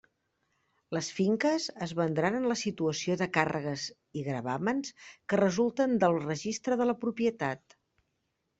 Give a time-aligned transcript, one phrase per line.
[0.95, 3.85] Les finques es vendran en la situació de càrregues
[4.21, 7.81] i gravàmens que resulten del registre de la propietat.